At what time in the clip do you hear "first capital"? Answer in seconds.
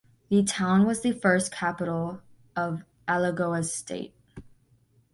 1.11-2.23